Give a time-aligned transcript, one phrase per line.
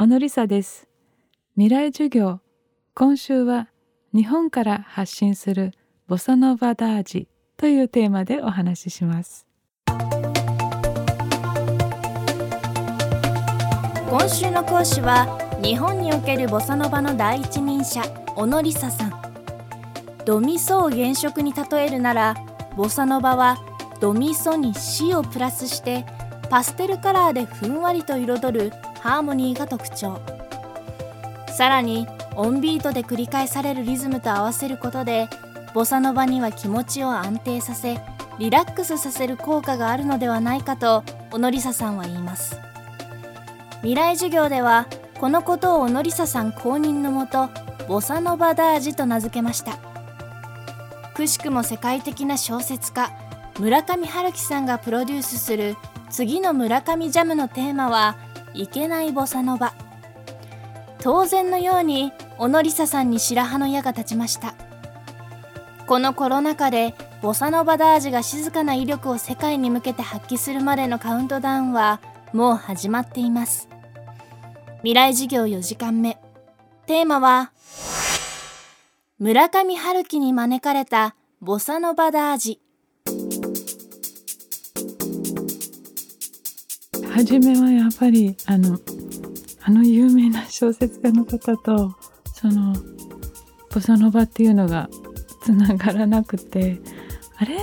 [0.00, 0.86] 小野梨沙です。
[1.56, 2.38] 未来授業。
[2.94, 3.66] 今週は
[4.14, 5.72] 日本から発信する
[6.06, 9.44] ボサノバダージというテーマでお話しします。
[14.08, 15.26] 今週の講師は
[15.60, 18.04] 日本におけるボサノバの第一人者
[18.36, 19.12] 小野梨沙さん。
[20.24, 22.36] ドミソを原色に例えるなら
[22.76, 23.58] ボサノバは
[23.98, 26.06] ドミソに死をプラスして
[26.50, 30.20] パステルカラーでふんわりと彩るハーモニーが特徴。
[31.56, 35.28] さらにオンビートで繰り返されるリズムと合わせることで
[35.74, 37.98] ボサノバには気持ちを安定させ
[38.38, 41.02] リラックスさせる効果があるのではないかと
[41.32, 42.60] 小野梨沙さんは言います。
[43.78, 44.86] 未来授業では
[45.18, 47.48] このことを小野梨沙さん公認のもと
[47.88, 49.78] ボサノバダージと名付けました。
[51.14, 53.10] くしくも世界的な小説家
[53.58, 55.76] 村上春樹さんがプロデュースする
[56.10, 58.16] 次の村上ジャムのテーマは
[58.54, 59.74] いけないボサノバ。
[61.00, 64.54] 当然のように小野梨沙さんに白羽の矢が立ちました。
[65.86, 72.00] このコロナ禍でボサノバダージが静かな威力を世界に向けて発揮するまでのカウントダウンは
[72.32, 73.68] もう始まっています。
[74.78, 76.18] 未来授業4時間目。
[76.86, 77.52] テーマは
[79.18, 82.60] 村上春樹に招かれたボサノバダージ。
[87.18, 88.78] 初めはやっぱりあの
[89.62, 91.96] あの有名な小説家の方と
[92.32, 92.72] その
[93.74, 94.88] ボサノバっていうのが
[95.42, 96.80] つながらなくて
[97.36, 97.56] あれ？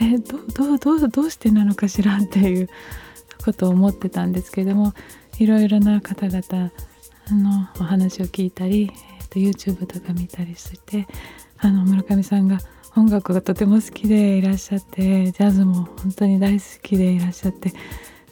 [0.00, 0.38] えど
[0.78, 2.70] どどどうしてなのかしらっていう
[3.44, 4.94] ことを思ってたんですけども
[5.38, 6.72] いろいろな方々
[7.28, 8.90] のお話を聞いたり、
[9.20, 11.06] えー、と YouTube とか見たりして
[11.58, 12.58] あの村上さんが
[12.96, 17.72] 音楽がとても好きでいらっしゃってジャズも本当に大好きでいらっしゃって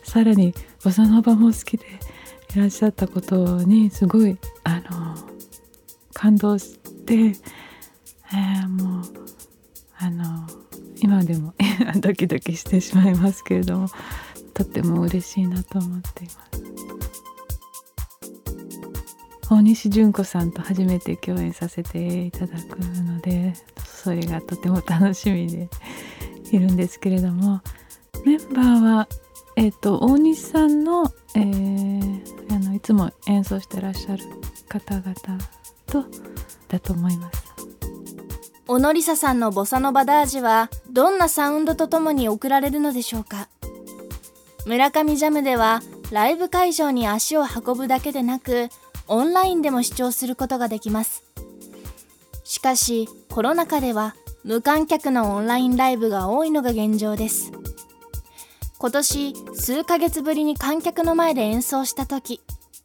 [0.02, 1.84] さらにボサノバも好きで
[2.54, 5.16] いらっしゃったことにすごいあの
[6.12, 9.02] 感動して、えー、もう
[9.98, 10.46] あの
[11.00, 11.54] 今でも
[12.00, 13.88] ドキドキしてしまいますけれども
[14.54, 16.52] とっても嬉しいなと思っています。
[19.50, 23.52] 大西純子さんと初めて共演させていただくので
[23.84, 25.68] それがとても楽しみで
[26.50, 27.60] いるんですけれども
[28.24, 29.08] メンバーは
[29.56, 34.24] えっ、ー、と大西さんの,、えー、あのいつも演奏してらっしゃる
[34.68, 35.14] 方々
[35.86, 36.04] と
[36.68, 37.52] だと思います。
[38.66, 43.48] 小野梨沙さんのボサノバダージはどんなサウンドとともに送られるのでしょうか。
[44.64, 48.68] 村上ジャムではライブ会場に足を運ぶだけでなく
[49.08, 51.24] オンラインでも視聴することができます。
[52.44, 54.14] しかしコロナ禍では
[54.44, 57.52] 無観客のオンラインライブが多いのが現状です。
[58.82, 62.40] 今年数ヶ月ぶりに観客の前で演奏した時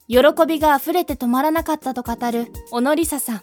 [0.08, 3.42] 喜びが溢れて止まらなかったと語る小野梨沙さん。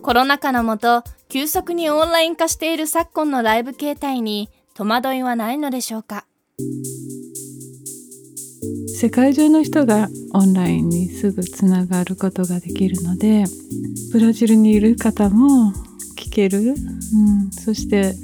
[0.00, 6.26] コロナ禍のもと急速にオンライン化している昨今のライブ形態に戸惑いはないのでしょうか？
[8.86, 13.46] 世界中の人がオンラインにすぐつながることができるので
[14.12, 15.72] ブラジルにいる方も
[16.16, 18.14] 聞ける、うん、そして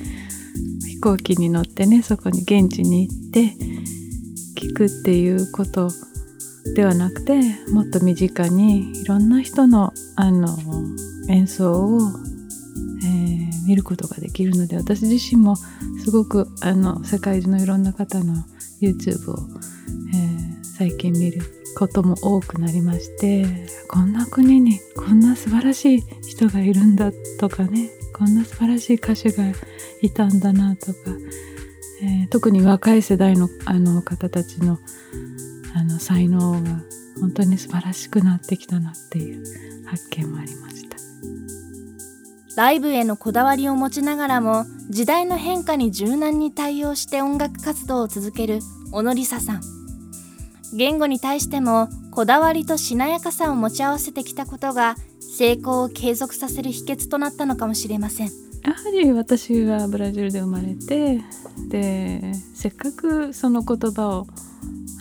[1.04, 3.54] 行機に乗ってねそこに現地に行って
[4.58, 5.90] 聞くっていうこと
[6.74, 10.56] ではなくてもっと身近にいろんな人のあの
[11.28, 11.98] 演奏を、
[13.04, 18.36] えー、見ることができるので私自身もすごくあの世界中のいろんな方の
[18.80, 19.36] YouTube を、
[20.14, 21.42] えー、最近見る
[21.76, 23.44] ことも多くなりまして
[23.88, 29.44] こんな国にこんな素晴らしい人がいるんだとかねこんな素晴らしい歌手が
[30.00, 30.98] いたんだなとか、
[32.00, 34.78] えー、特に若い世代のあの方たちの
[35.74, 36.80] あの才能が
[37.20, 39.44] 本当に素晴らしくなってきたなっていう
[39.88, 40.96] 発見もありました。
[42.56, 48.60] ライブへのこだわりを持ちながらも時代の変化に柔軟に対応して音楽活動を続ける
[48.92, 49.83] 小野梨沙さん。
[50.76, 58.30] 言語に対してもこだわりとしなやかさを持ち合わせてきたことが成功を継続させる秘訣となったのかもしれません。
[58.64, 61.20] やはり私はブラジルで生まれて
[61.68, 64.26] でせっかくその言葉を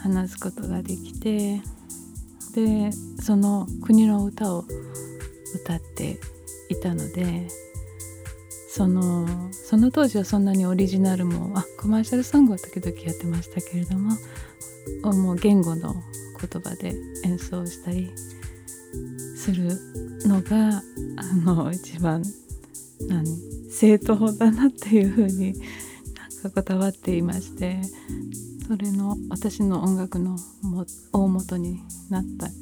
[0.01, 1.61] 話すことができて
[2.53, 4.65] でその国の歌を
[5.55, 6.19] 歌って
[6.69, 7.47] いたので
[8.75, 14.17] そのその当時はそんなにオリジナルもあコマーシャルソングは時々やってましたけれども
[15.13, 15.93] もう言語の
[16.41, 18.11] 言葉で演奏したり
[19.37, 19.77] する
[20.27, 20.81] のが
[21.17, 22.23] あの一番
[23.07, 23.23] 何
[23.69, 25.53] 正当だなっていうふうに
[26.15, 27.79] なんかこだわっていまして
[28.67, 32.53] それの私の音楽のも大元になったよ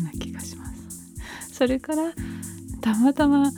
[0.00, 1.54] うな気がします。
[1.54, 2.12] それから
[2.80, 3.52] たまたま、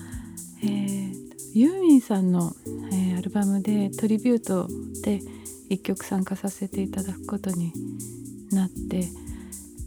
[0.62, 1.21] えー、
[1.54, 2.54] ユーミンさんの、
[2.92, 4.68] えー、アルバムでトリビュート
[5.04, 5.20] で
[5.68, 7.72] 一曲参加させていただくことに
[8.50, 9.08] なって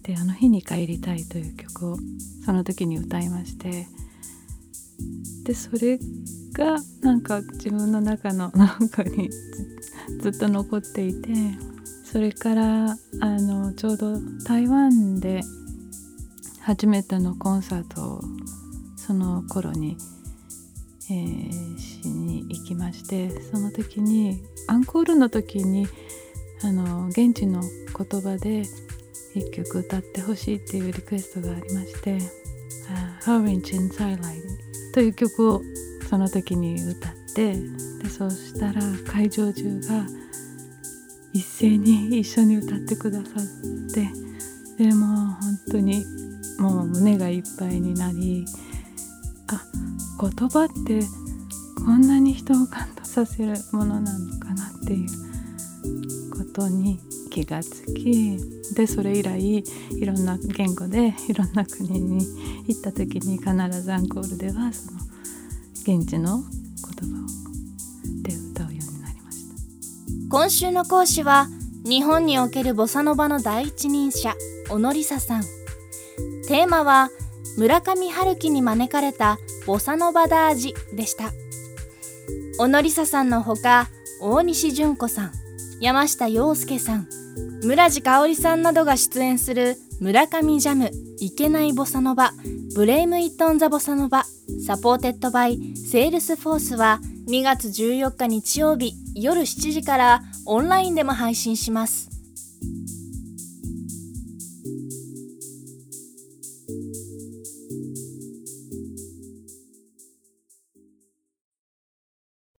[0.04, 1.98] で「あの日に帰りたい」という曲を
[2.46, 3.88] その時に歌いまして
[5.44, 6.00] でそれ
[6.54, 9.30] がなんか自分の中の 中に
[10.22, 11.34] ずっと残っていて
[12.04, 15.42] それからあのちょうど台湾で
[16.60, 18.22] 初めてのコンサートを
[18.96, 19.98] その頃に、
[21.10, 25.88] えー、しに行きましてその時にアンコールの時に
[26.64, 28.64] あの現地の言葉で
[29.36, 32.18] 一曲歌ってほしいっていうリクエストがありまして
[33.26, 34.42] 「uh, Orange in Twilight」
[34.94, 35.62] という曲を
[36.10, 37.54] その時に歌って
[38.02, 40.08] でそうしたら会場中が
[41.34, 44.10] 一斉に一緒に歌ってくださって
[44.78, 46.06] でもう本当に
[46.58, 48.46] もう胸がいっぱいになり
[49.48, 49.62] あ
[50.20, 51.02] 言葉って
[51.86, 55.10] こんなに人を感動させるものなのかなっていう
[56.32, 58.38] ことに気がつき
[58.74, 59.58] でそれ以来
[59.92, 62.26] いろんな言語でいろんな国に
[62.68, 65.00] 行った時に必ずアンコールではその
[65.82, 69.56] 現地の言葉をで歌うようになりました。
[70.30, 71.48] 今週の講師は
[71.84, 74.34] 日本におけるボサノバの第一人者
[74.70, 75.44] 小野梨沙さん。
[76.48, 77.10] テーマは
[77.58, 81.32] 村上春樹に招かれたボサノバだ〜れでした
[82.58, 83.88] 小野リサさんのほか
[84.22, 85.32] 大西順子さん
[85.80, 87.08] 山下洋輔さん
[87.64, 92.32] 村治佳織さんなどが出演する村上ジャムいけないボサノバ
[92.76, 94.26] Blame it on the Bossa Nova
[94.66, 102.15] supported by Salesforceは2月14日日曜日夜7時からオンラインでも配信します。